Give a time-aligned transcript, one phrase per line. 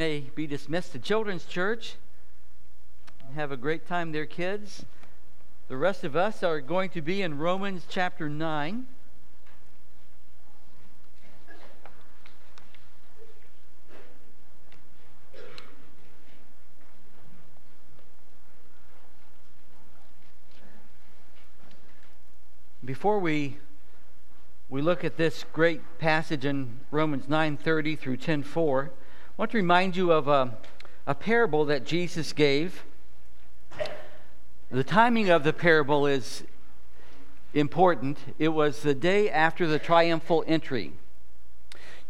[0.00, 1.96] may be dismissed to Children's Church.
[3.34, 4.86] Have a great time there, kids.
[5.68, 8.86] The rest of us are going to be in Romans chapter 9.
[22.82, 23.58] Before we
[24.70, 28.88] we look at this great passage in Romans 9:30 through 10:4, I
[29.40, 30.52] want to remind you of a,
[31.06, 32.84] a parable that Jesus gave.
[34.70, 36.44] The timing of the parable is
[37.54, 38.18] important.
[38.38, 40.92] It was the day after the triumphal entry.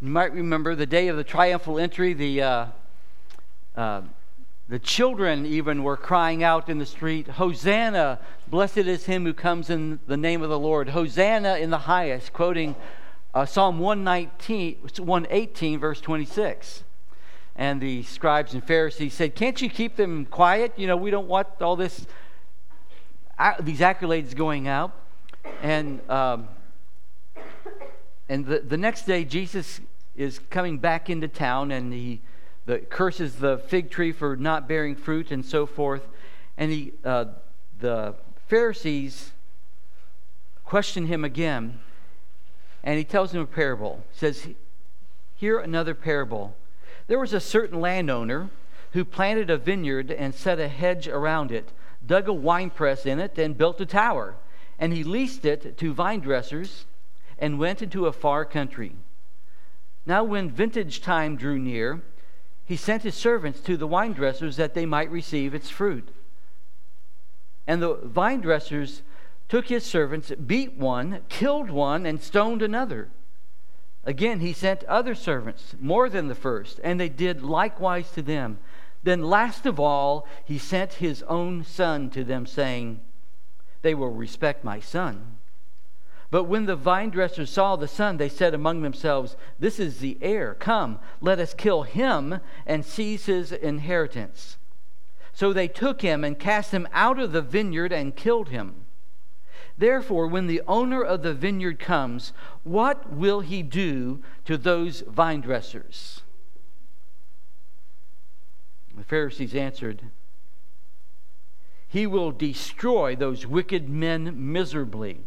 [0.03, 2.15] You might remember the day of the triumphal entry.
[2.15, 2.67] The uh,
[3.77, 4.03] uh,
[4.69, 8.19] the children even were crying out in the street, Hosanna!
[8.49, 10.89] Blessed is him who comes in the name of the Lord.
[10.89, 12.75] Hosanna in the highest, quoting
[13.35, 16.83] uh, Psalm 119, 118, verse 26.
[17.61, 20.73] And the scribes and Pharisees said, Can't you keep them quiet?
[20.77, 22.07] You know, we don't want all this,
[23.61, 24.93] these accolades going out.
[25.61, 26.49] And, um,
[28.31, 29.83] and the, the next day, Jesus
[30.17, 32.23] is coming back into town and he
[32.65, 36.09] the, curses the fig tree for not bearing fruit and so forth.
[36.57, 37.27] And he, uh,
[37.79, 38.15] the
[38.49, 39.33] Pharisees
[40.65, 41.79] question him again,
[42.83, 44.03] and he tells them a parable.
[44.13, 44.49] He says,
[45.37, 46.57] Hear another parable.
[47.11, 48.51] There was a certain landowner
[48.93, 51.73] who planted a vineyard and set a hedge around it,
[52.07, 54.37] dug a winepress in it, and built a tower.
[54.79, 56.85] And he leased it to vine dressers
[57.37, 58.93] and went into a far country.
[60.07, 62.01] Now, when vintage time drew near,
[62.65, 66.11] he sent his servants to the wine dressers that they might receive its fruit.
[67.67, 69.03] And the vine dressers
[69.49, 73.09] took his servants, beat one, killed one, and stoned another.
[74.11, 78.59] Again, he sent other servants, more than the first, and they did likewise to them.
[79.05, 83.03] Then, last of all, he sent his own son to them, saying,
[83.83, 85.37] They will respect my son.
[86.29, 90.19] But when the vine dressers saw the son, they said among themselves, This is the
[90.21, 90.57] heir.
[90.59, 94.59] Come, let us kill him and seize his inheritance.
[95.33, 98.87] So they took him and cast him out of the vineyard and killed him.
[99.81, 105.41] Therefore, when the owner of the vineyard comes, what will he do to those vine
[105.41, 106.21] dressers?
[108.95, 110.03] The Pharisees answered,
[111.89, 115.21] He will destroy those wicked men miserably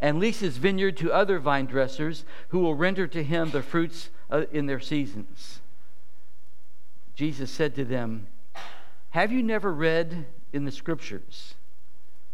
[0.00, 4.10] and lease his vineyard to other vine dressers who will render to him the fruits
[4.28, 5.60] uh, in their seasons.
[7.14, 8.26] Jesus said to them,
[9.10, 11.54] Have you never read in the scriptures?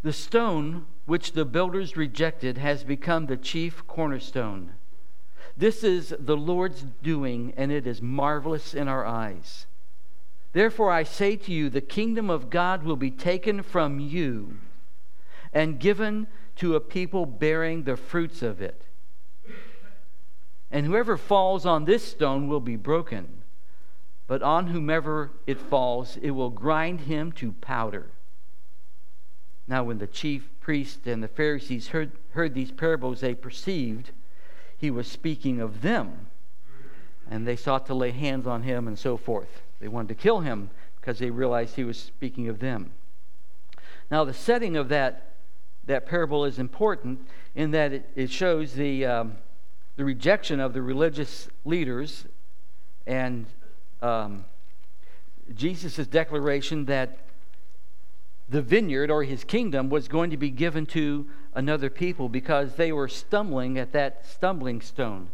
[0.01, 4.73] The stone which the builders rejected has become the chief cornerstone.
[5.55, 9.65] This is the Lord's doing, and it is marvelous in our eyes.
[10.51, 14.57] Therefore, I say to you, the kingdom of God will be taken from you
[15.53, 18.83] and given to a people bearing the fruits of it.
[20.69, 23.43] And whoever falls on this stone will be broken,
[24.27, 28.11] but on whomever it falls, it will grind him to powder.
[29.67, 34.11] Now, when the chief priests and the Pharisees heard, heard these parables, they perceived
[34.77, 36.27] he was speaking of them.
[37.29, 39.61] And they sought to lay hands on him and so forth.
[39.81, 40.69] They wanted to kill him
[40.99, 42.91] because they realized he was speaking of them.
[44.09, 45.27] Now, the setting of that
[45.87, 47.19] that parable is important
[47.55, 49.37] in that it, it shows the, um,
[49.95, 52.25] the rejection of the religious leaders
[53.07, 53.45] and
[54.01, 54.45] um,
[55.55, 57.19] Jesus' declaration that
[58.49, 62.91] the vineyard or his kingdom was going to be given to another people because they
[62.91, 65.29] were stumbling at that stumbling stone.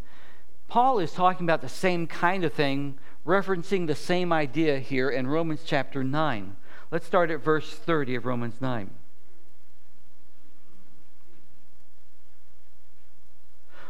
[0.67, 5.27] Paul is talking about the same kind of thing, referencing the same idea here in
[5.27, 6.55] Romans chapter 9.
[6.89, 8.89] Let's start at verse 30 of Romans 9.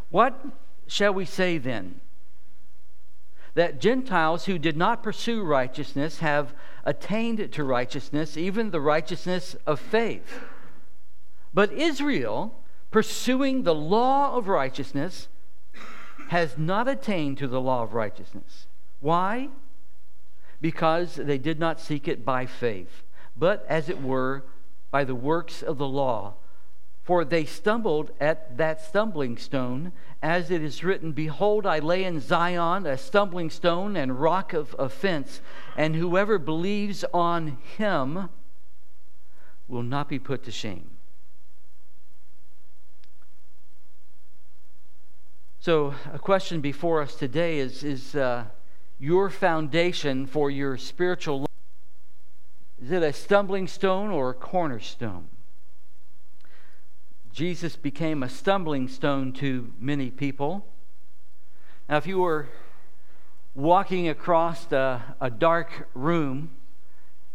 [0.10, 0.46] What
[0.88, 2.02] shall we say then?
[3.56, 6.54] That Gentiles who did not pursue righteousness have
[6.86, 10.42] attained to righteousness, even the righteousness of faith.
[11.54, 12.60] But Israel,
[12.90, 15.28] pursuing the law of righteousness,
[16.30, 18.68] has not attained to the law of righteousness.
[19.00, 19.50] Why?
[20.62, 23.04] Because they did not seek it by faith,
[23.38, 24.46] but as it were,
[24.90, 26.36] by the works of the law.
[27.04, 29.92] For they stumbled at that stumbling stone,
[30.22, 34.74] as it is written, Behold, I lay in Zion a stumbling stone and rock of
[34.80, 35.42] offense,
[35.76, 38.30] and whoever believes on him
[39.68, 40.92] will not be put to shame.
[45.60, 48.46] So, a question before us today is, is uh,
[48.98, 51.48] your foundation for your spiritual life?
[52.82, 55.28] Is it a stumbling stone or a cornerstone?
[57.34, 60.68] Jesus became a stumbling stone to many people.
[61.90, 62.48] Now, if you were
[63.56, 66.52] walking across a, a dark room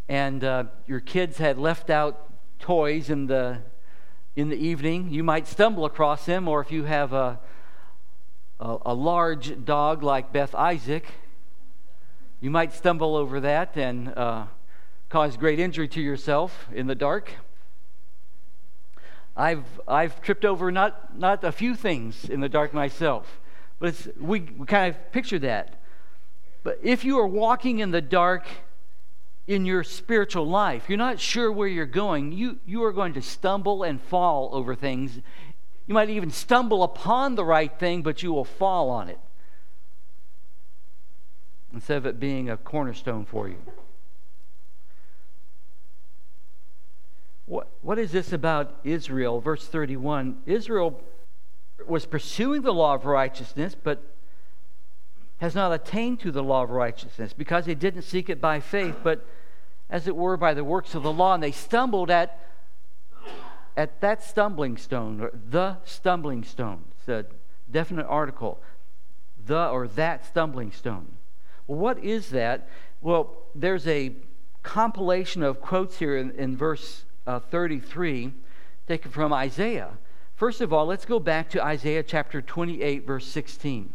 [0.09, 3.59] and uh, your kids had left out toys in the
[4.37, 7.41] in the evening, you might stumble across them, or if you have a,
[8.61, 11.07] a, a large dog like Beth Isaac,
[12.41, 14.45] you might stumble over that and uh,
[15.09, 17.33] cause great injury to yourself in the dark.
[19.39, 23.39] I've, I've tripped over not, not a few things in the dark myself,
[23.79, 25.81] but we, we kind of picture that.
[26.65, 28.49] But if you are walking in the dark
[29.47, 33.23] in your spiritual life, you're not sure where you're going, you, you are going to
[33.23, 35.21] stumble and fall over things.
[35.87, 39.21] You might even stumble upon the right thing, but you will fall on it
[41.73, 43.59] instead of it being a cornerstone for you.
[47.89, 49.41] What, is this about Israel?
[49.41, 51.01] Verse 31 Israel
[51.87, 54.03] was pursuing the law of righteousness, but
[55.39, 58.97] has not attained to the law of righteousness because they didn't seek it by faith,
[59.03, 59.25] but
[59.89, 62.39] as it were by the works of the law, and they stumbled at,
[63.75, 66.85] at that stumbling stone, or the stumbling stone.
[66.99, 67.25] It's a
[67.71, 68.61] definite article.
[69.47, 71.07] The or that stumbling stone.
[71.67, 72.69] Well, what is that?
[73.01, 74.13] Well, there's a
[74.63, 78.33] compilation of quotes here in, in verse uh, 33,
[78.87, 79.91] taken from Isaiah.
[80.35, 83.93] First of all, let's go back to Isaiah chapter 28, verse 16.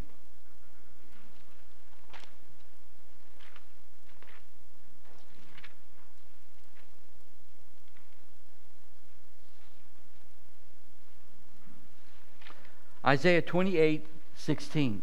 [13.06, 15.02] Isaiah 28, 16.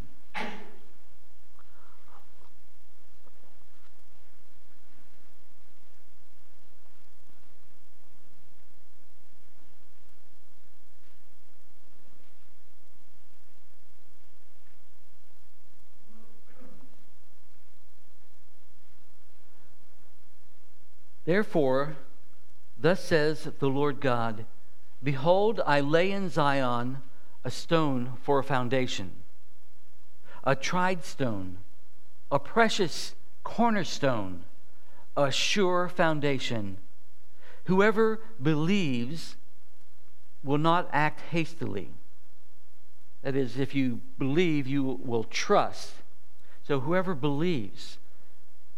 [21.30, 21.94] Therefore,
[22.76, 24.46] thus says the Lord God
[25.00, 27.02] Behold, I lay in Zion
[27.44, 29.12] a stone for a foundation,
[30.42, 31.58] a tried stone,
[32.32, 34.42] a precious cornerstone,
[35.16, 36.78] a sure foundation.
[37.66, 39.36] Whoever believes
[40.42, 41.90] will not act hastily.
[43.22, 45.92] That is, if you believe, you will trust.
[46.64, 47.98] So whoever believes,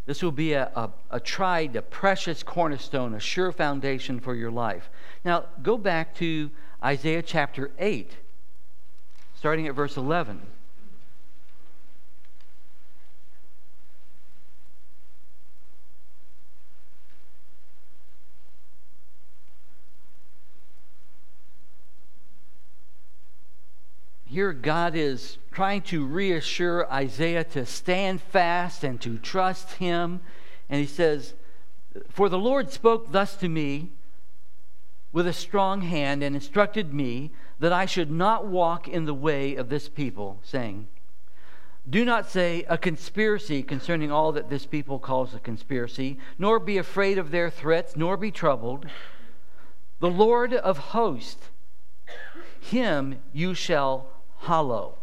[0.07, 4.51] this will be a, a, a, tried, a precious cornerstone, a sure foundation for your
[4.51, 4.91] life.
[5.25, 6.51] Now, go back to
[6.83, 8.17] Isaiah chapter 8
[9.43, 10.41] starting at verse 11.
[24.33, 30.23] Here, God is trying to reassure Isaiah to stand fast and to trust him.
[30.71, 31.35] And he says,
[32.09, 33.91] For the Lord spoke thus to me
[35.13, 39.55] with a strong hand and instructed me that I should not walk in the way
[39.55, 40.89] of this people, saying,
[41.87, 46.79] Do not say a conspiracy concerning all that this people calls a conspiracy, nor be
[46.79, 48.87] afraid of their threats, nor be troubled.
[50.01, 51.51] The Lord of hosts,
[52.59, 54.09] him you shall
[54.43, 54.99] hallow.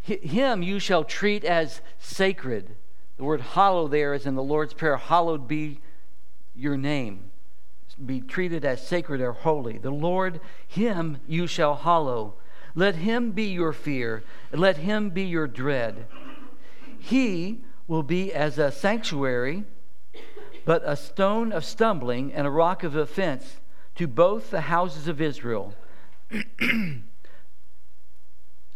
[0.00, 2.74] Him you shall treat as sacred.
[3.16, 5.80] The word hollow there is in the Lord's Prayer, hallowed be
[6.54, 7.30] your name
[8.04, 9.78] be treated as sacred or holy.
[9.78, 12.34] The Lord, him you shall hallow.
[12.74, 16.06] Let him be your fear, let him be your dread.
[16.98, 19.64] He will be as a sanctuary,
[20.64, 23.56] but a stone of stumbling and a rock of offense
[23.96, 25.74] to both the houses of Israel,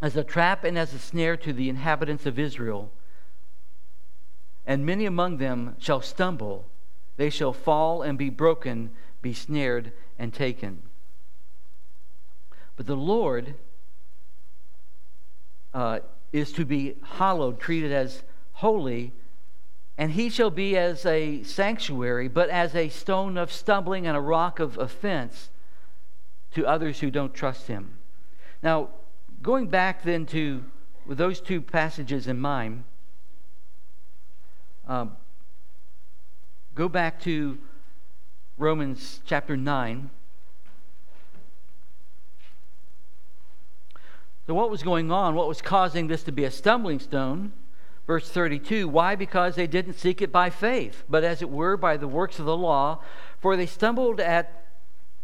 [0.02, 2.90] as a trap and as a snare to the inhabitants of Israel.
[4.66, 6.66] And many among them shall stumble,
[7.16, 8.90] they shall fall and be broken
[9.22, 10.82] be snared and taken.
[12.76, 13.54] But the Lord
[15.72, 16.00] uh,
[16.32, 19.12] is to be hallowed, treated as holy,
[19.96, 24.20] and he shall be as a sanctuary, but as a stone of stumbling and a
[24.20, 25.50] rock of offense
[26.54, 27.94] to others who don't trust him.
[28.62, 28.88] Now,
[29.42, 30.64] going back then to,
[31.04, 32.84] with those two passages in mind,
[34.86, 35.06] uh,
[36.74, 37.58] go back to
[38.56, 40.10] Romans chapter 9.
[44.46, 45.34] So, what was going on?
[45.34, 47.52] What was causing this to be a stumbling stone?
[48.06, 49.14] Verse 32 Why?
[49.14, 52.44] Because they didn't seek it by faith, but as it were by the works of
[52.44, 53.00] the law,
[53.40, 54.64] for they stumbled at,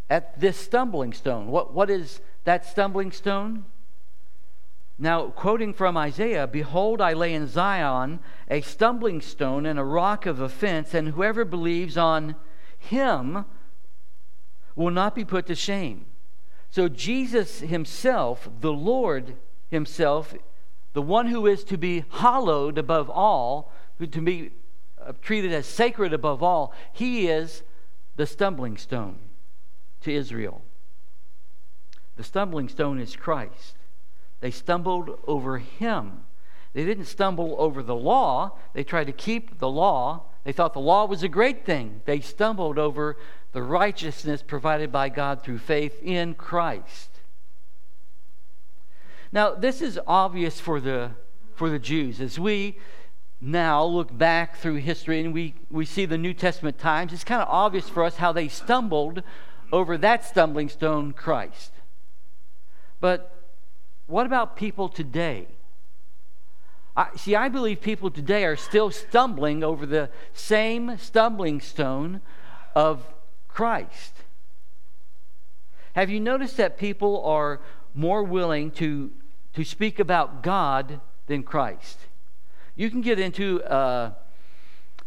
[0.09, 1.49] at this stumbling stone.
[1.49, 3.65] What, what is that stumbling stone?
[4.99, 8.19] Now, quoting from Isaiah, Behold, I lay in Zion
[8.51, 12.35] a stumbling stone and a rock of offense, and whoever believes on
[12.77, 13.45] him
[14.75, 16.07] will not be put to shame.
[16.71, 19.37] So, Jesus himself, the Lord
[19.71, 20.35] himself,
[20.95, 24.51] the one who is to be hallowed above all, who to be
[25.01, 27.63] uh, treated as sacred above all, he is
[28.17, 29.19] the stumbling stone
[30.01, 30.63] to Israel.
[32.17, 33.77] The stumbling stone is Christ.
[34.41, 36.25] They stumbled over him.
[36.75, 38.59] They didn't stumble over the law.
[38.73, 40.25] They tried to keep the law.
[40.45, 42.03] They thought the law was a great thing.
[42.05, 43.17] They stumbled over
[43.53, 47.11] the righteousness provided by God through faith in Christ.
[49.33, 51.11] Now, this is obvious for the,
[51.55, 52.21] for the Jews.
[52.21, 52.79] As we
[53.41, 57.43] now look back through history and we, we see the New Testament times, it's kind
[57.43, 59.23] of obvious for us how they stumbled
[59.71, 61.73] over that stumbling stone, Christ.
[63.01, 63.38] But
[64.09, 65.47] what about people today?
[66.97, 72.21] I, see, I believe people today are still stumbling over the same stumbling stone
[72.75, 73.05] of
[73.47, 74.15] Christ.
[75.93, 77.61] Have you noticed that people are
[77.95, 79.13] more willing to,
[79.55, 81.99] to speak about God than Christ?
[82.75, 83.63] You can get into.
[83.63, 84.13] Uh,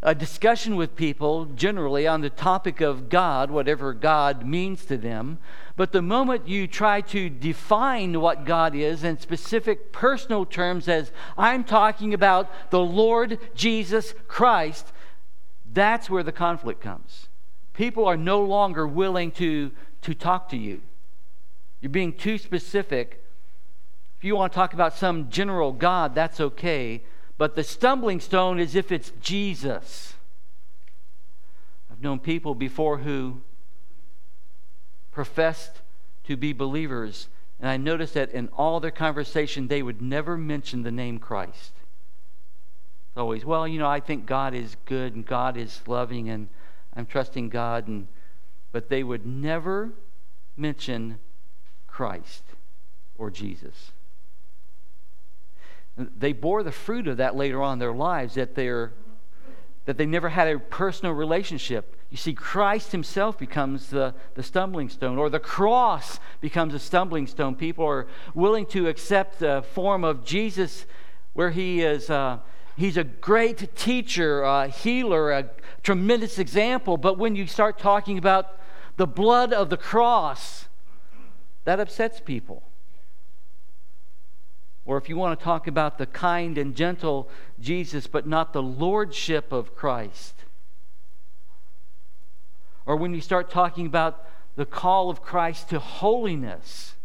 [0.04, 5.38] a discussion with people generally on the topic of God, whatever God means to them.
[5.76, 11.12] But the moment you try to define what God is in specific personal terms, as
[11.38, 14.92] I'm talking about the Lord Jesus Christ,
[15.72, 17.28] that's where the conflict comes.
[17.74, 20.82] People are no longer willing to, to talk to you.
[21.80, 23.24] You're being too specific.
[24.18, 27.04] If you want to talk about some general God, that's okay.
[27.42, 30.14] But the stumbling stone is if it's Jesus.
[31.92, 33.42] I've known people before who
[35.12, 35.82] professed
[36.26, 37.30] to be believers,
[37.60, 41.72] and I noticed that in all their conversation, they would never mention the name Christ.
[43.08, 46.48] It's always, well, you know, I think God is good and God is loving and
[46.96, 48.08] I'm trusting God, and
[48.72, 49.94] but they would never
[50.56, 51.18] mention
[51.88, 52.44] Christ
[53.18, 53.94] or Jesus
[55.98, 58.94] they bore the fruit of that later on in their lives that they're
[59.86, 61.96] that they never had a personal relationship.
[62.10, 67.28] You see christ himself becomes the, the stumbling stone or the cross becomes a stumbling
[67.28, 67.56] stone.
[67.56, 70.86] People are willing to accept the form of jesus
[71.34, 72.40] where he is uh,
[72.76, 75.50] he's a great teacher a healer a
[75.84, 76.98] tremendous example.
[76.98, 78.60] But when you start talking about
[78.98, 80.68] the blood of the cross
[81.66, 82.64] that upsets people
[84.86, 88.64] or if you want to talk about the kind and gentle Jesus, but not the
[88.64, 90.36] lordship of Christ.
[92.86, 96.96] Or when you start talking about the call of Christ to holiness,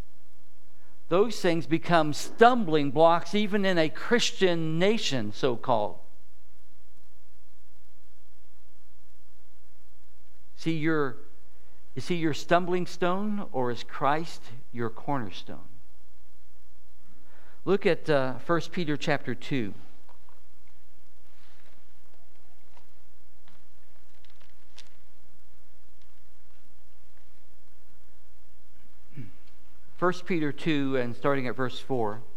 [1.08, 5.98] those things become stumbling blocks even in a Christian nation, so called.
[10.56, 11.18] See, your,
[11.94, 14.42] is he your stumbling stone or is Christ
[14.72, 15.75] your cornerstone?
[17.66, 19.74] Look at uh, 1 Peter chapter 2.
[29.96, 32.20] First Peter 2 and starting at verse 4.'"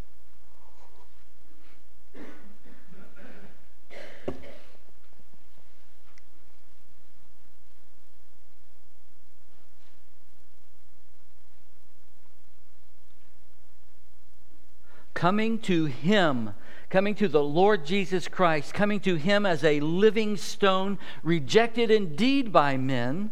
[15.19, 16.51] coming to Him,
[16.89, 22.53] coming to the Lord Jesus Christ, coming to Him as a living stone, rejected indeed
[22.53, 23.29] by men,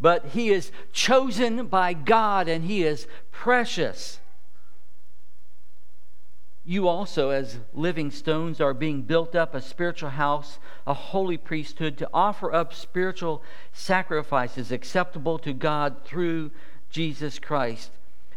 [0.00, 4.20] but He is chosen by God and He is precious.
[6.64, 11.98] You also, as living stones, are being built up a spiritual house, a holy priesthood,
[11.98, 13.42] to offer up spiritual
[13.74, 16.50] sacrifices acceptable to God through
[16.88, 17.90] Jesus Christ.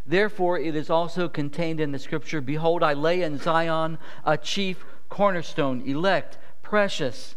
[0.06, 4.84] Therefore, it is also contained in the scripture Behold, I lay in Zion a chief
[5.08, 7.36] cornerstone, elect, precious,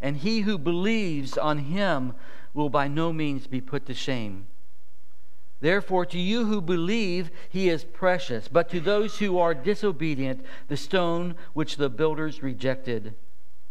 [0.00, 2.14] and he who believes on him
[2.54, 4.46] will by no means be put to shame.
[5.60, 10.76] Therefore, to you who believe, he is precious, but to those who are disobedient, the
[10.76, 13.14] stone which the builders rejected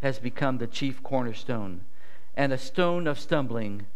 [0.01, 1.81] has become the chief cornerstone,
[2.37, 3.87] and a stone of stumbling,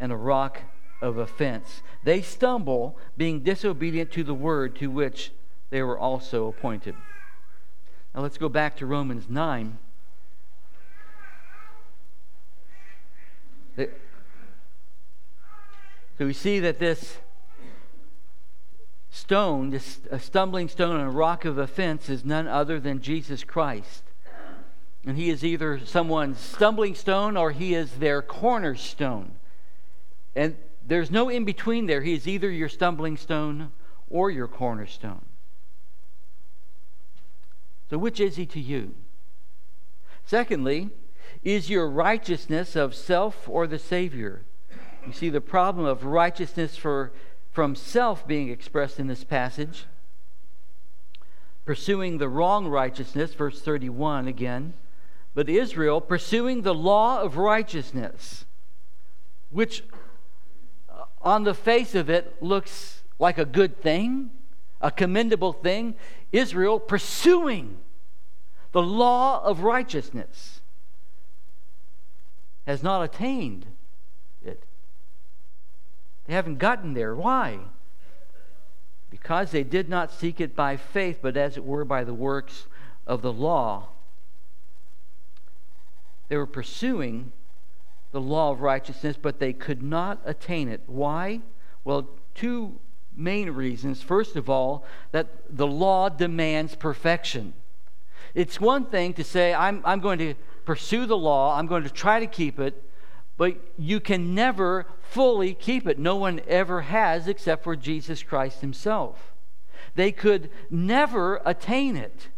[0.00, 0.62] and a rock
[1.02, 1.82] of offense.
[2.04, 5.32] They stumble, being disobedient to the word to which
[5.70, 6.94] they were also appointed.
[8.14, 9.78] Now let's go back to Romans 9.
[16.18, 17.16] So we see that this
[19.10, 23.42] stone, this a stumbling stone and a rock of offense, is none other than Jesus
[23.42, 24.04] Christ.
[25.04, 29.32] And he is either someone's stumbling stone or he is their cornerstone.
[30.36, 32.02] And there's no in between there.
[32.02, 33.72] He is either your stumbling stone
[34.10, 35.24] or your cornerstone.
[37.90, 38.94] So, which is he to you?
[40.24, 40.90] Secondly,
[41.42, 44.42] is your righteousness of self or the Savior?
[45.06, 47.12] You see the problem of righteousness for,
[47.50, 49.86] from self being expressed in this passage.
[51.64, 54.74] Pursuing the wrong righteousness, verse 31 again.
[55.34, 58.44] But Israel pursuing the law of righteousness,
[59.50, 59.82] which
[61.22, 64.30] on the face of it looks like a good thing,
[64.80, 65.94] a commendable thing.
[66.32, 67.76] Israel pursuing
[68.72, 70.60] the law of righteousness
[72.66, 73.66] has not attained
[74.44, 74.64] it.
[76.26, 77.14] They haven't gotten there.
[77.14, 77.58] Why?
[79.10, 82.66] Because they did not seek it by faith, but as it were by the works
[83.06, 83.88] of the law.
[86.28, 87.32] They were pursuing
[88.12, 90.82] the law of righteousness, but they could not attain it.
[90.86, 91.40] Why?
[91.84, 92.78] Well, two
[93.16, 94.02] main reasons.
[94.02, 97.54] First of all, that the law demands perfection.
[98.34, 101.90] It's one thing to say, I'm, I'm going to pursue the law, I'm going to
[101.90, 102.82] try to keep it,
[103.36, 105.98] but you can never fully keep it.
[105.98, 109.32] No one ever has except for Jesus Christ himself.
[109.94, 112.28] They could never attain it.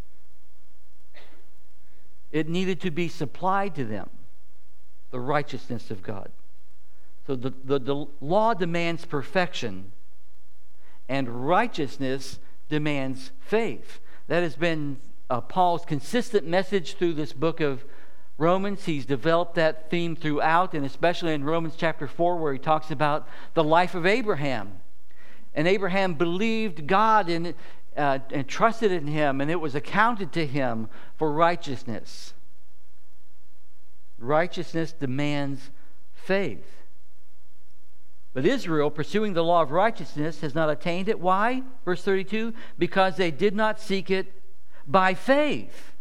[2.33, 4.09] It needed to be supplied to them,
[5.14, 6.28] the righteousness of God.
[7.25, 9.92] So the, the, the law demands perfection,
[11.09, 14.00] and righteousness demands faith.
[14.26, 14.97] That has been
[15.30, 17.85] uh, Paul's consistent message through this book of
[18.38, 18.87] Romans.
[18.87, 23.28] He's developed that theme throughout, and especially in Romans chapter 4, where he talks about
[23.54, 24.73] the life of Abraham.
[25.54, 27.30] And Abraham believed God
[27.97, 32.33] uh, and trusted in him, and it was accounted to him for righteousness.
[34.18, 35.70] Righteousness demands
[36.12, 36.82] faith.
[38.32, 41.20] But Israel, pursuing the law of righteousness, has not attained it.
[41.20, 41.62] Why?
[41.84, 44.32] Verse 32 Because they did not seek it
[44.86, 45.94] by faith.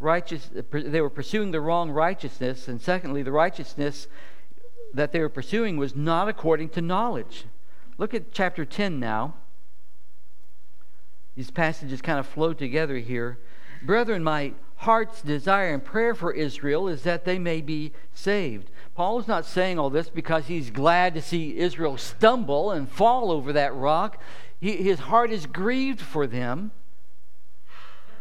[0.00, 4.08] righteous, they were pursuing the wrong righteousness, and secondly, the righteousness
[4.92, 7.44] that they were pursuing was not according to knowledge.
[7.98, 9.34] Look at chapter 10 now.
[11.36, 13.38] These passages kind of flow together here.
[13.82, 18.70] Brethren, my heart's desire and prayer for Israel is that they may be saved.
[18.94, 23.30] Paul is not saying all this because he's glad to see Israel stumble and fall
[23.30, 24.20] over that rock.
[24.60, 26.70] He, his heart is grieved for them.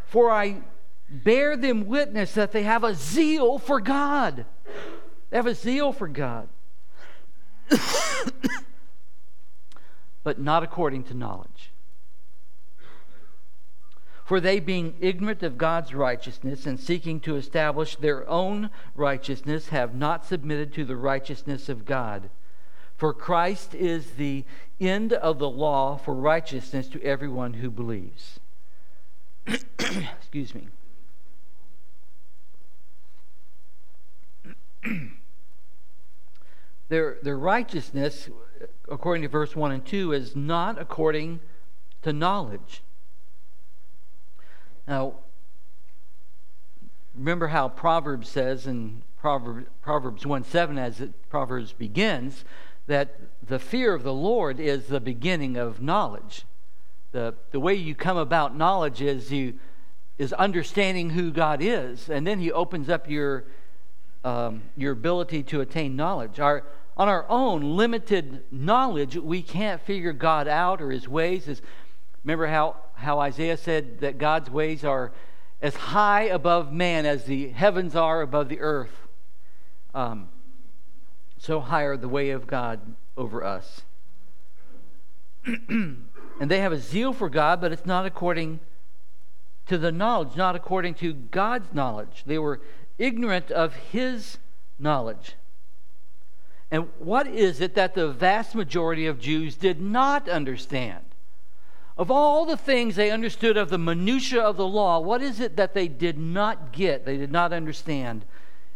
[0.06, 0.62] For I
[1.10, 4.46] bear them witness that they have a zeal for God.
[5.30, 6.50] They have a zeal for God.
[10.24, 11.72] but not according to knowledge.
[14.30, 19.96] For they, being ignorant of God's righteousness and seeking to establish their own righteousness, have
[19.96, 22.30] not submitted to the righteousness of God.
[22.96, 24.46] For Christ is the
[24.80, 28.40] end of the law for righteousness to everyone who believes.
[29.48, 30.68] Excuse me.
[36.90, 38.30] their, their righteousness,
[38.92, 41.40] according to verse 1 and 2, is not according
[42.04, 42.84] to knowledge.
[44.90, 45.14] Now,
[47.14, 52.44] remember how Proverbs says in Proverbs, Proverbs 1 7, as it, Proverbs begins,
[52.88, 56.44] that the fear of the Lord is the beginning of knowledge.
[57.12, 59.60] The, the way you come about knowledge is you
[60.18, 63.46] is understanding who God is, and then He opens up your
[64.24, 66.40] um, your ability to attain knowledge.
[66.40, 66.64] Our,
[66.98, 71.48] on our own limited knowledge, we can't figure God out or his ways.
[71.48, 71.62] As,
[72.24, 75.12] remember how, how Isaiah said that God's ways are
[75.62, 79.08] as high above man as the heavens are above the earth.
[79.94, 80.30] Um,
[81.38, 82.80] so high are the way of God
[83.18, 83.82] over us.
[85.46, 86.08] and
[86.40, 88.60] they have a zeal for God, but it's not according
[89.68, 92.24] to the knowledge, not according to God's knowledge.
[92.26, 92.62] They were
[92.98, 94.38] ignorant of his
[94.78, 95.36] knowledge.
[96.72, 101.04] And what is it that the vast majority of Jews did not understand?
[102.00, 105.58] Of all the things they understood of the minutiae of the law, what is it
[105.58, 108.24] that they did not get, they did not understand?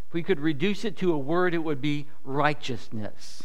[0.10, 3.44] If we could reduce it to a word, it would be righteousness.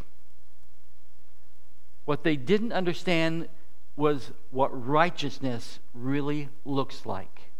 [2.07, 3.49] What they didn't understand
[3.95, 7.53] was what righteousness really looks like.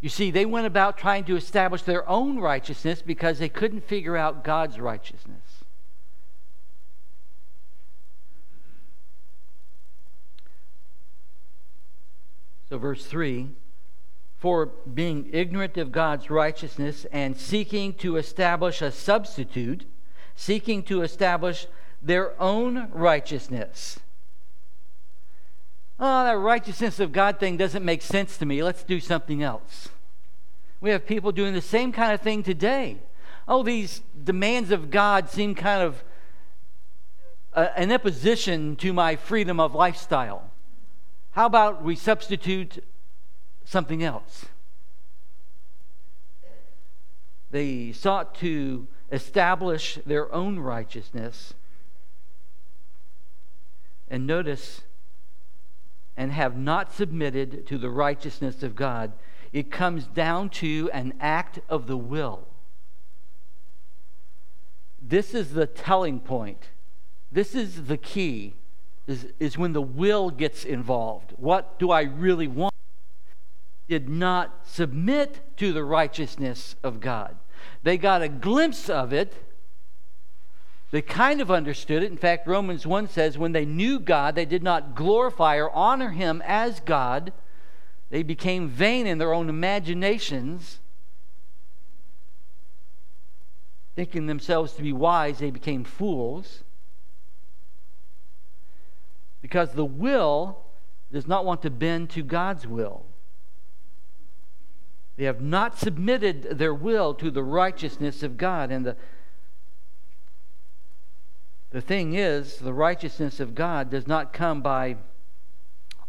[0.00, 4.16] You see, they went about trying to establish their own righteousness because they couldn't figure
[4.16, 5.55] out God's righteousness.
[12.68, 13.48] So, verse 3
[14.38, 19.84] For being ignorant of God's righteousness and seeking to establish a substitute,
[20.34, 21.66] seeking to establish
[22.02, 23.98] their own righteousness.
[25.98, 28.62] Oh, that righteousness of God thing doesn't make sense to me.
[28.62, 29.88] Let's do something else.
[30.80, 32.98] We have people doing the same kind of thing today.
[33.48, 36.04] Oh, these demands of God seem kind of
[37.54, 40.50] uh, an imposition to my freedom of lifestyle.
[41.36, 42.82] How about we substitute
[43.66, 44.46] something else?
[47.50, 51.52] They sought to establish their own righteousness.
[54.08, 54.80] And notice,
[56.16, 59.12] and have not submitted to the righteousness of God.
[59.52, 62.46] It comes down to an act of the will.
[65.02, 66.70] This is the telling point.
[67.30, 68.54] This is the key,
[69.06, 71.32] is, is when the will gets involved.
[71.36, 72.74] What do I really want?
[73.88, 77.36] Did not submit to the righteousness of God.
[77.82, 79.34] They got a glimpse of it.
[80.90, 82.10] They kind of understood it.
[82.10, 86.10] In fact, Romans 1 says, when they knew God, they did not glorify or honor
[86.10, 87.32] him as God.
[88.10, 90.80] They became vain in their own imaginations.
[93.94, 96.64] Thinking themselves to be wise, they became fools.
[99.42, 100.58] Because the will
[101.12, 103.04] does not want to bend to God's will.
[105.16, 108.70] They have not submitted their will to the righteousness of God.
[108.70, 108.96] And the,
[111.70, 114.96] the thing is, the righteousness of God does not come by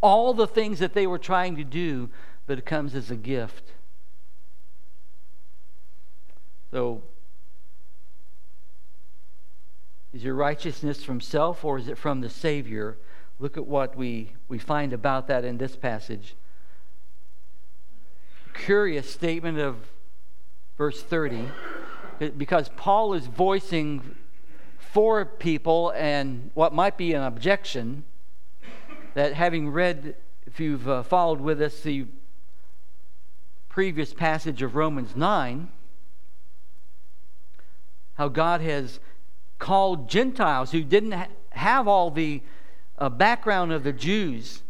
[0.02, 2.10] all the things that they were trying to do,
[2.46, 3.64] but it comes as a gift.
[6.72, 7.02] So,
[10.14, 12.98] is your righteousness from self or is it from the Savior?
[13.40, 16.36] Look at what we, we find about that in this passage.
[18.54, 19.76] Curious statement of
[20.78, 21.48] verse 30
[22.38, 24.16] because Paul is voicing
[24.80, 28.04] for people and what might be an objection
[29.14, 32.06] that having read, if you've uh, followed with us, the
[33.70, 35.70] previous passage of Romans 9,
[38.16, 39.00] how God has
[39.60, 42.42] called Gentiles who didn't ha- have all the
[42.98, 44.64] uh, background of the Jews.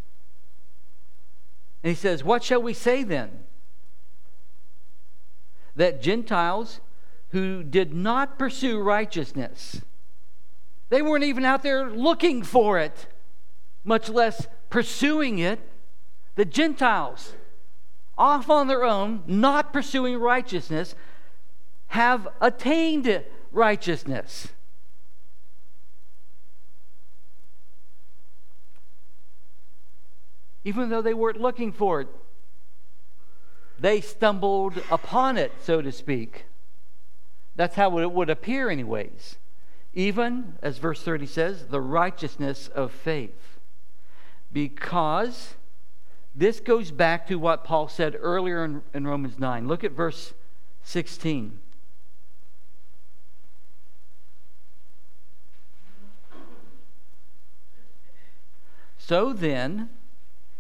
[1.84, 3.46] And he says, What shall we say then?
[5.78, 6.82] that Gentiles
[7.30, 9.82] who did not pursue righteousness,
[10.90, 13.08] they weren't even out there looking for it,
[13.84, 15.60] much less pursuing it.
[16.36, 17.34] The Gentiles,
[18.18, 20.96] off on their own, not pursuing righteousness,
[21.88, 24.50] have attained righteousness.
[30.68, 32.10] Even though they weren't looking for it,
[33.80, 36.44] they stumbled upon it, so to speak.
[37.56, 39.38] That's how it would appear, anyways.
[39.94, 43.60] Even, as verse 30 says, the righteousness of faith.
[44.52, 45.54] Because
[46.36, 49.70] this goes back to what Paul said earlier in, in Romans 9.
[49.70, 50.34] Look at verse
[50.84, 51.60] 16.
[58.98, 59.92] So then,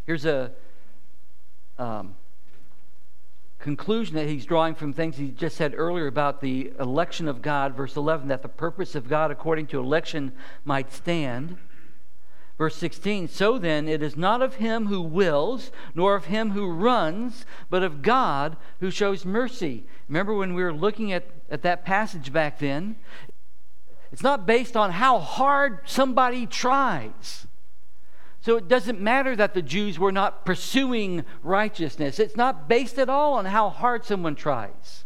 [0.07, 0.51] here's a
[1.77, 2.15] um,
[3.59, 7.75] conclusion that he's drawing from things he just said earlier about the election of God,
[7.75, 10.31] verse 11, that the purpose of God according to election
[10.63, 11.57] might stand.
[12.57, 16.71] Verse 16, so then it is not of him who wills, nor of him who
[16.71, 19.83] runs, but of God who shows mercy.
[20.07, 22.95] Remember when we were looking at, at that passage back then?
[24.11, 27.46] It's not based on how hard somebody tries.
[28.41, 32.19] So it doesn't matter that the Jews were not pursuing righteousness.
[32.19, 35.03] It's not based at all on how hard someone tries.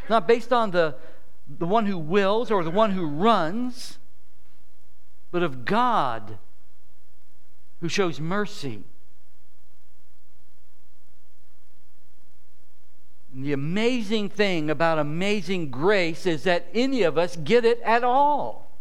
[0.00, 0.94] It's not based on the,
[1.58, 3.98] the one who wills or the one who runs,
[5.30, 6.38] but of God
[7.80, 8.84] who shows mercy.
[13.34, 18.04] And the amazing thing about amazing grace is that any of us get it at
[18.04, 18.71] all.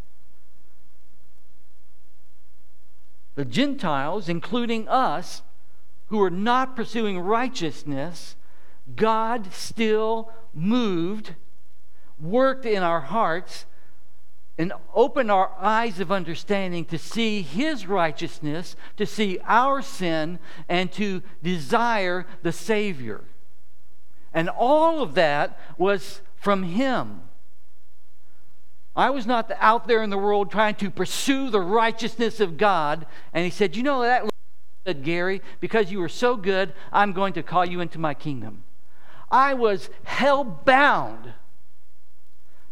[3.35, 5.41] The Gentiles, including us,
[6.07, 8.35] who are not pursuing righteousness,
[8.95, 11.35] God still moved,
[12.19, 13.65] worked in our hearts
[14.57, 20.91] and opened our eyes of understanding to see His righteousness, to see our sin, and
[20.91, 23.21] to desire the Savior.
[24.33, 27.21] And all of that was from Him.
[28.95, 33.05] I was not out there in the world trying to pursue the righteousness of God.
[33.33, 34.29] And He said, You know that,
[34.85, 38.63] said Gary, because you were so good, I'm going to call you into my kingdom.
[39.29, 41.33] I was hell bound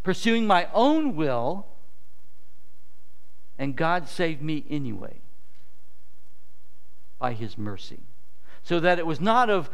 [0.04, 1.68] pursuing my own will,
[3.58, 5.22] and God saved me anyway
[7.20, 8.00] by his mercy.
[8.64, 9.70] So that it was not of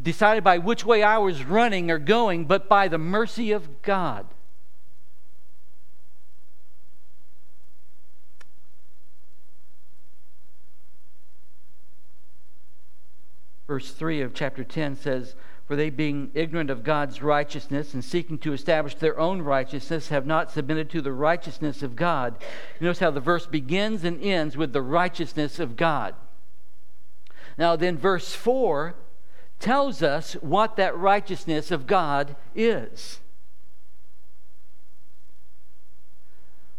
[0.00, 4.26] decided by which way I was running or going, but by the mercy of God.
[13.68, 18.38] Verse 3 of chapter 10 says, For they, being ignorant of God's righteousness and seeking
[18.38, 22.36] to establish their own righteousness, have not submitted to the righteousness of God.
[22.80, 26.14] You notice how the verse begins and ends with the righteousness of God.
[27.58, 28.94] Now, then, verse 4
[29.58, 33.20] tells us what that righteousness of God is.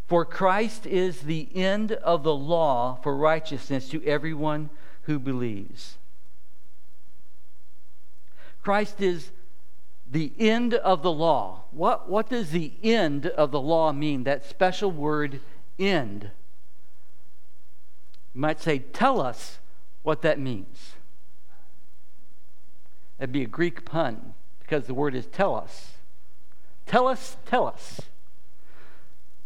[0.08, 4.72] For Christ is the end of the law for righteousness to everyone
[5.04, 6.00] who believes.
[8.70, 9.32] Christ is
[10.12, 11.64] the end of the law.
[11.72, 14.26] What, what does the end of the law mean?
[14.26, 15.40] That special word,
[15.80, 16.30] end.
[18.36, 19.58] You might say, tell us
[20.04, 20.92] what that means.
[23.18, 25.94] That'd be a Greek pun because the word is telos.
[26.86, 28.02] Tell us, telos.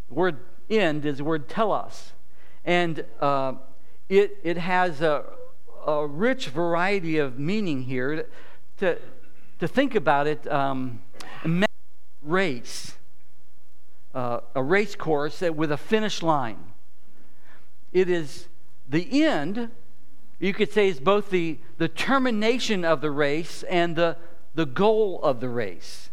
[0.09, 2.12] The word end is the word telos.
[2.65, 3.53] And uh,
[4.09, 5.23] it, it has a,
[5.88, 8.25] a rich variety of meaning here
[8.79, 8.97] to,
[9.63, 10.99] to think about it, um,
[12.21, 12.95] race,
[14.13, 16.60] uh, a race course with a finish line.
[17.93, 18.47] It is
[18.89, 19.71] the end,
[20.38, 24.17] you could say, is both the, the termination of the race and the,
[24.54, 26.10] the goal of the race.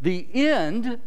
[0.00, 0.98] The end,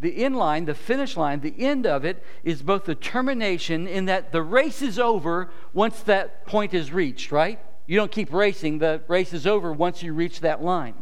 [0.00, 4.06] the end line, the finish line, the end of it is both the termination in
[4.06, 7.60] that the race is over once that point is reached, right?
[7.86, 10.94] You don't keep racing, the race is over once you reach that line.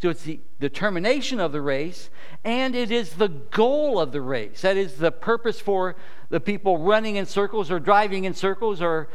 [0.00, 2.10] So it's the, determination of the race,
[2.44, 4.62] and it is the goal of the race.
[4.62, 5.94] That is the purpose for
[6.30, 9.08] the people running in circles or driving in circles or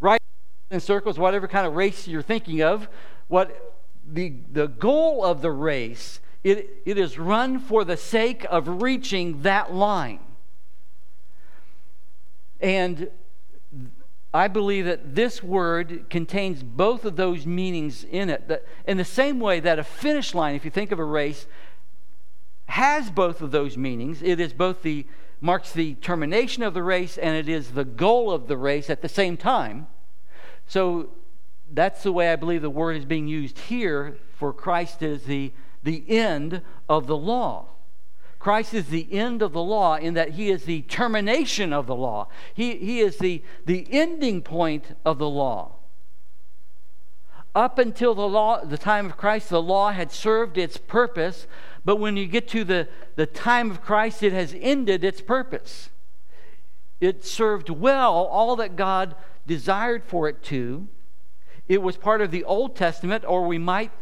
[0.00, 0.20] riding
[0.70, 2.88] in circles, whatever kind of race you're thinking of.
[3.28, 3.74] What
[4.06, 9.42] the, the goal of the race, it, it is run for the sake of reaching
[9.42, 10.20] that line.
[12.60, 13.10] And
[14.34, 18.48] I believe that this word contains both of those meanings in it.
[18.48, 21.46] That in the same way that a finish line, if you think of a race,
[22.66, 24.22] has both of those meanings.
[24.22, 25.06] It is both the
[25.42, 29.02] marks the termination of the race and it is the goal of the race at
[29.02, 29.88] the same time.
[30.66, 31.10] So
[31.72, 35.52] that's the way I believe the word is being used here for Christ is the,
[35.82, 37.66] the end of the law.
[38.42, 41.94] Christ is the end of the law in that he is the termination of the
[41.94, 42.26] law.
[42.52, 45.76] He, he is the, the ending point of the law.
[47.54, 51.46] Up until the law, the time of Christ, the law had served its purpose,
[51.84, 55.90] but when you get to the, the time of Christ, it has ended its purpose.
[57.00, 59.14] It served well all that God
[59.46, 60.88] desired for it to.
[61.68, 63.92] It was part of the Old Testament, or we might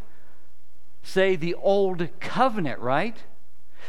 [1.03, 3.17] say the Old Covenant, right?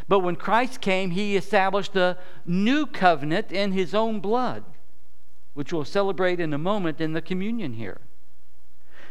[0.09, 4.65] But when Christ came, he established a new covenant in his own blood,
[5.55, 8.01] which we'll celebrate in a moment in the communion here.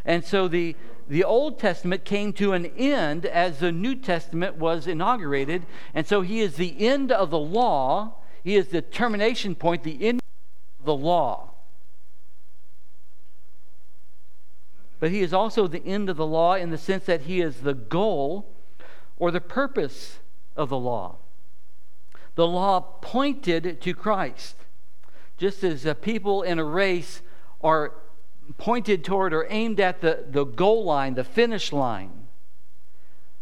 [0.03, 0.75] And so the,
[1.07, 5.65] the Old Testament came to an end as the New Testament was inaugurated.
[5.93, 10.03] And so he is the end of the law, he is the termination point, the
[10.03, 10.21] end
[10.79, 11.51] of the law.
[14.99, 17.61] But he is also the end of the law in the sense that he is
[17.61, 18.47] the goal
[19.17, 20.19] or the purpose
[20.55, 21.17] of the law.
[22.35, 24.55] The law pointed to Christ.
[25.37, 27.21] Just as uh, people in a race
[27.61, 27.93] are
[28.57, 32.27] pointed toward or aimed at the, the goal line, the finish line,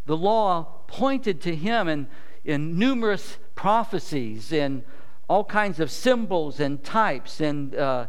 [0.06, 2.06] the law pointed to him in,
[2.44, 4.82] in numerous prophecies in
[5.28, 7.40] all kinds of symbols and types.
[7.40, 8.06] And uh,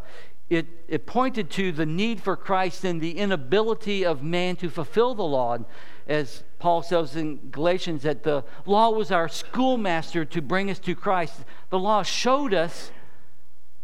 [0.49, 5.13] it, it pointed to the need for Christ and the inability of man to fulfill
[5.13, 5.53] the law.
[5.53, 5.65] And
[6.07, 10.95] as Paul says in Galatians, that the law was our schoolmaster to bring us to
[10.95, 11.41] Christ.
[11.69, 12.91] The law showed us,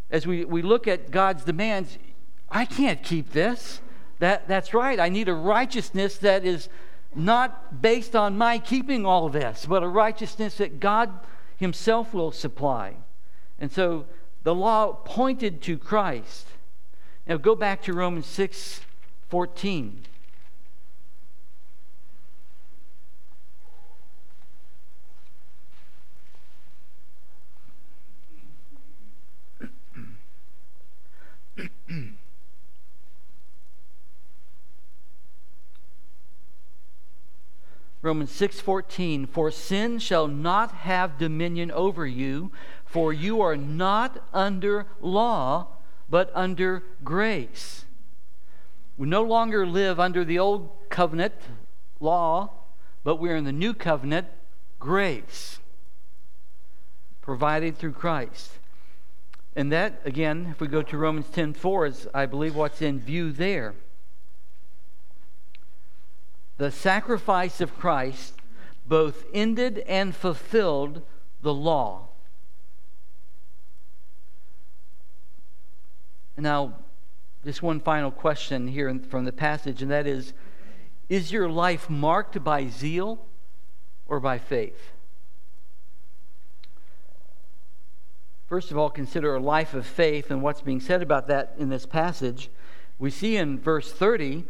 [0.10, 1.98] as we, we look at God's demands,
[2.50, 3.82] I can't keep this.
[4.20, 5.00] That, that's right.
[5.00, 6.70] I need a righteousness that is
[7.16, 11.12] not based on my keeping all this, but a righteousness that God
[11.58, 12.96] himself will supply.
[13.60, 14.06] And so
[14.44, 16.48] the law pointed to Christ.
[17.26, 18.82] Now go back to Romans 6
[19.30, 20.04] 14.
[38.02, 42.52] Romans 6:14 For sin shall not have dominion over you
[42.86, 45.68] for you are not under law
[46.10, 47.84] but under grace.
[48.98, 51.34] We no longer live under the old covenant
[52.00, 52.52] law
[53.04, 54.28] but we're in the new covenant
[54.80, 55.60] grace
[57.22, 58.52] provided through Christ.
[59.58, 63.32] And that again if we go to Romans 10:4 is I believe what's in view
[63.32, 63.74] there
[66.58, 68.36] the sacrifice of Christ
[68.86, 71.02] both ended and fulfilled
[71.42, 72.10] the law.
[76.38, 76.76] Now,
[77.44, 80.34] just one final question here from the passage, and that is
[81.10, 83.26] Is your life marked by zeal
[84.08, 84.94] or by faith?
[88.48, 91.70] First of all, consider a life of faith and what's being said about that in
[91.70, 92.50] this passage.
[92.98, 94.46] We see in verse 30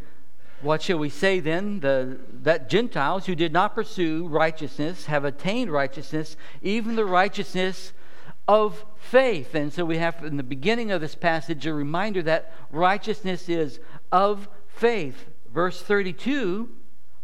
[0.60, 1.80] what shall we say then?
[1.80, 7.92] The, that Gentiles who did not pursue righteousness have attained righteousness, even the righteousness
[8.48, 9.54] of faith.
[9.54, 13.78] And so we have in the beginning of this passage a reminder that righteousness is
[14.10, 15.26] of faith.
[15.52, 16.68] Verse 32,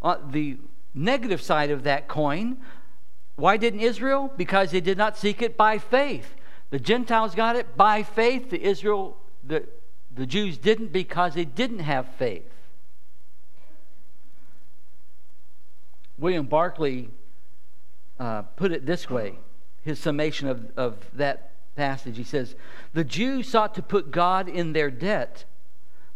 [0.02, 0.58] uh, the
[0.94, 2.58] negative side of that coin.
[3.34, 4.32] Why didn't Israel?
[4.36, 6.34] Because they did not seek it by faith.
[6.74, 8.50] The Gentiles got it by faith.
[8.50, 9.64] The Israel, the,
[10.12, 12.50] the Jews didn't because they didn't have faith.
[16.18, 17.10] William Barclay
[18.18, 19.38] uh, put it this way
[19.84, 22.16] his summation of, of that passage.
[22.16, 22.56] He says,
[22.92, 25.44] The Jews sought to put God in their debt.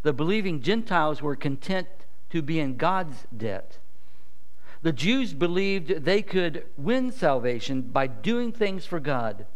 [0.03, 1.87] The believing Gentiles were content
[2.31, 3.79] to be in God's debt.
[4.83, 9.47] The Jews believed they could win salvation by doing things for God.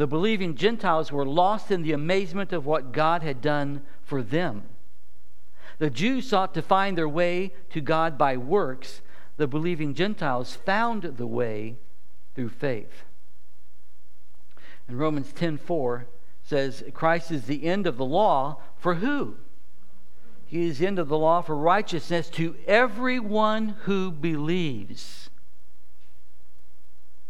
[0.00, 4.62] The believing Gentiles were lost in the amazement of what God had done for them.
[5.76, 9.02] The Jews sought to find their way to God by works
[9.36, 11.76] the believing Gentiles found the way
[12.34, 13.04] through faith.
[14.88, 16.06] And Romans 10:4
[16.44, 19.36] says Christ is the end of the law for who?
[20.46, 25.28] He is the end of the law for righteousness to everyone who believes.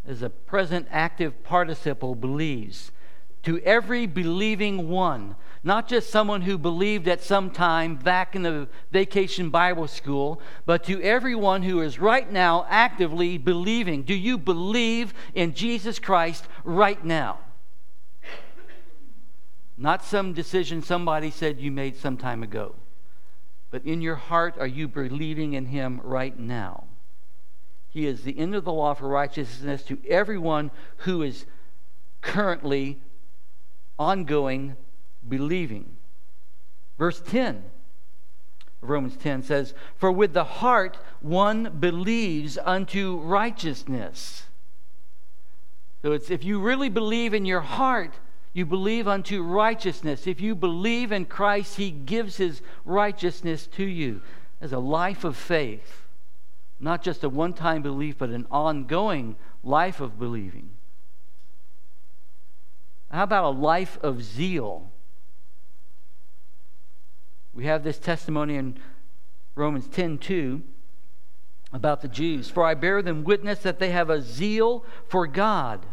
[0.07, 2.91] As a present active participle believes.
[3.45, 8.67] To every believing one not just someone who believed at some time back in the
[8.91, 14.03] vacation Bible school, but to everyone who is right now actively believing.
[14.03, 17.41] Do you believe in Jesus Christ right now?
[19.77, 22.75] Not some decision somebody said you made some time ago,
[23.71, 26.85] but in your heart, are you believing in Him right now?
[27.91, 31.45] He is the end of the law for righteousness to everyone who is
[32.21, 33.01] currently
[33.99, 34.77] ongoing
[35.29, 35.97] believing.
[36.99, 37.65] Verse 10
[38.81, 44.45] Romans 10 says, For with the heart one believes unto righteousness.
[46.03, 48.15] So it's if you really believe in your heart,
[48.55, 50.27] you believe unto righteousness.
[50.27, 54.23] If you believe in Christ, He gives His righteousness to you
[54.61, 56.00] as a life of faith.
[56.81, 60.71] Not just a one time belief, but an ongoing life of believing.
[63.11, 64.91] How about a life of zeal?
[67.53, 68.79] We have this testimony in
[69.55, 70.63] Romans 10 2
[71.73, 72.49] about the Jews.
[72.49, 75.85] For I bear them witness that they have a zeal for God,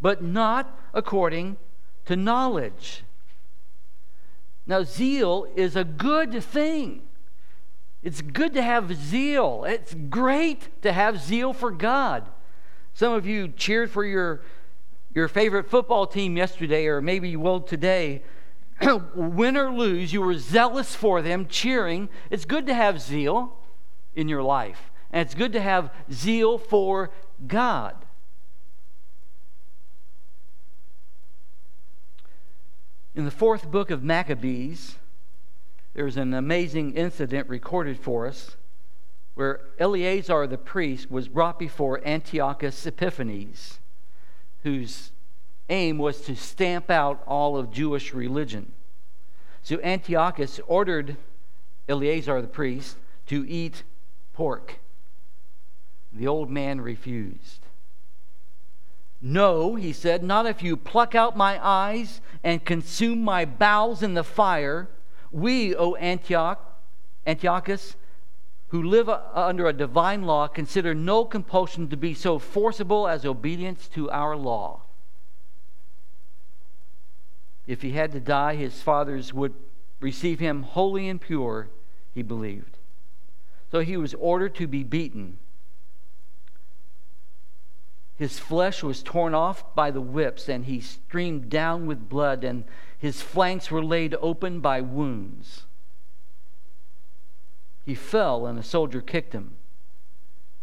[0.00, 1.56] but not according
[2.04, 3.02] to knowledge.
[4.66, 7.02] Now, zeal is a good thing.
[8.04, 9.64] It's good to have zeal.
[9.66, 12.28] It's great to have zeal for God.
[12.92, 14.42] Some of you cheered for your,
[15.14, 18.22] your favorite football team yesterday, or maybe you will today.
[19.14, 22.10] win or lose, you were zealous for them, cheering.
[22.30, 23.56] It's good to have zeal
[24.14, 27.10] in your life, and it's good to have zeal for
[27.46, 27.96] God.
[33.14, 34.96] In the fourth book of Maccabees,
[35.94, 38.56] there's an amazing incident recorded for us
[39.34, 43.78] where Eleazar the priest was brought before Antiochus Epiphanes,
[44.62, 45.10] whose
[45.68, 48.72] aim was to stamp out all of Jewish religion.
[49.62, 51.16] So Antiochus ordered
[51.88, 53.82] Eleazar the priest to eat
[54.34, 54.78] pork.
[56.12, 57.60] The old man refused.
[59.20, 64.14] No, he said, not if you pluck out my eyes and consume my bowels in
[64.14, 64.86] the fire.
[65.34, 66.60] We, O Antioch,
[67.26, 67.96] Antiochus,
[68.68, 73.26] who live uh, under a divine law, consider no compulsion to be so forcible as
[73.26, 74.82] obedience to our law.
[77.66, 79.54] If he had to die, his fathers would
[79.98, 81.68] receive him holy and pure,
[82.14, 82.78] he believed.
[83.72, 85.38] So he was ordered to be beaten.
[88.16, 92.64] His flesh was torn off by the whips, and he streamed down with blood, and
[92.96, 95.64] his flanks were laid open by wounds.
[97.84, 99.56] He fell, and a soldier kicked him.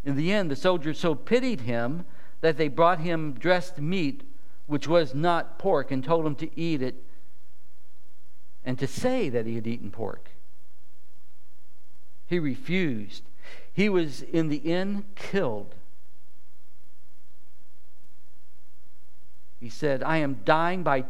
[0.03, 2.05] In the end, the soldiers so pitied him
[2.39, 4.23] that they brought him dressed meat
[4.65, 7.03] which was not pork, and told him to eat it
[8.63, 10.29] and to say that he had eaten pork.
[12.27, 13.23] He refused.
[13.73, 15.75] He was in the end killed.
[19.61, 21.05] He said, I am dying by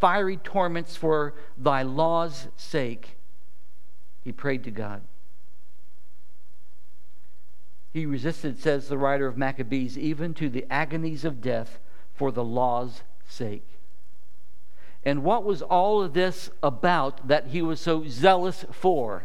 [0.00, 3.16] fiery torments for thy law's sake.
[4.22, 5.02] He prayed to God.
[7.92, 11.80] He resisted, says the writer of Maccabees, even to the agonies of death
[12.14, 13.66] for the law's sake.
[15.04, 19.24] And what was all of this about that he was so zealous for?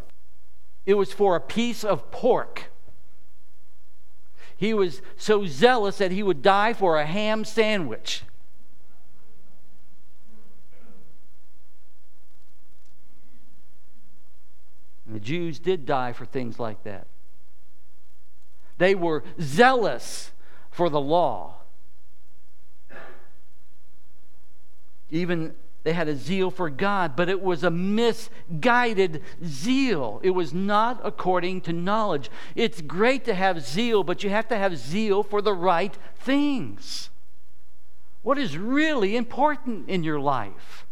[0.86, 2.72] It was for a piece of pork.
[4.56, 8.24] He was so zealous that he would die for a ham sandwich.
[15.12, 17.06] And the Jews did die for things like that.
[18.78, 20.32] They were zealous
[20.70, 21.56] for the law.
[25.10, 25.54] Even
[25.84, 30.22] they had a zeal for God, but it was a misguided zeal.
[30.24, 32.32] It was not according to knowledge.
[32.56, 37.10] It's great to have zeal, but you have to have zeal for the right things.
[38.24, 40.86] What is really important in your life?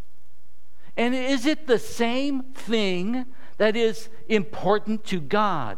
[0.97, 3.26] And is it the same thing
[3.60, 5.78] that is important to God?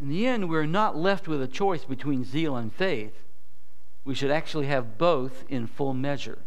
[0.00, 3.24] In the end, we're not left with a choice between zeal and faith.
[4.04, 6.38] We should actually have both in full measure.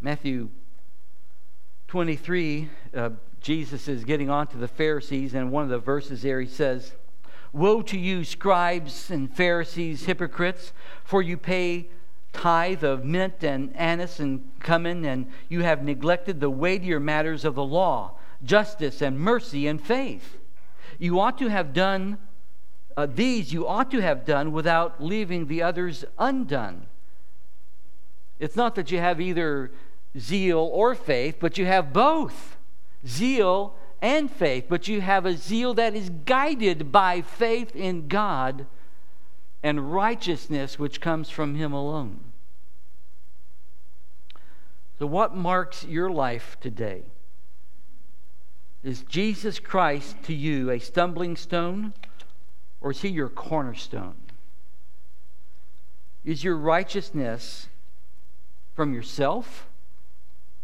[0.00, 0.50] Matthew
[1.88, 6.40] 23, uh, Jesus is getting on to the Pharisees, and one of the verses there
[6.40, 6.92] he says,
[7.52, 10.72] Woe to you, scribes and Pharisees, hypocrites,
[11.02, 11.88] for you pay
[12.32, 17.54] tithe of mint and anise and cumin, and you have neglected the weightier matters of
[17.54, 20.38] the law, justice and mercy and faith
[21.02, 22.16] you ought to have done
[22.96, 26.86] uh, these, you ought to have done without leaving the others undone.
[28.38, 29.72] It's not that you have either
[30.16, 32.56] zeal or faith, but you have both
[33.04, 34.66] zeal and faith.
[34.68, 38.66] But you have a zeal that is guided by faith in God
[39.62, 42.20] and righteousness which comes from Him alone.
[44.98, 47.02] So, what marks your life today?
[48.82, 51.94] Is Jesus Christ to you a stumbling stone
[52.80, 54.16] or is he your cornerstone?
[56.24, 57.68] Is your righteousness
[58.74, 59.68] from yourself?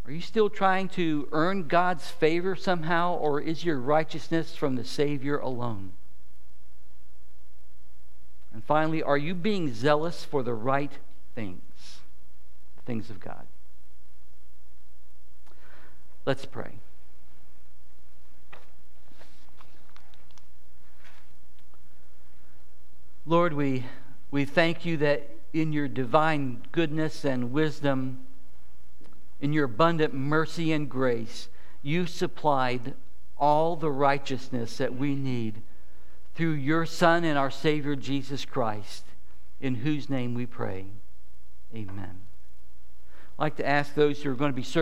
[0.05, 4.85] Are you still trying to earn God's favor somehow, or is your righteousness from the
[4.85, 5.93] Savior alone?
[8.53, 10.93] And finally, are you being zealous for the right
[11.35, 12.01] things,
[12.77, 13.47] the things of God?
[16.25, 16.73] Let's pray.
[23.25, 23.85] Lord, we,
[24.31, 28.21] we thank you that in your divine goodness and wisdom,
[29.41, 31.49] in your abundant mercy and grace,
[31.83, 32.95] you supplied
[33.39, 35.63] all the righteousness that we need
[36.39, 39.03] through your Son and our Savior Jesus Christ,
[39.61, 40.87] in whose name we pray.
[41.75, 42.21] Amen.
[43.37, 44.77] I'd like to ask those who are going to be serving.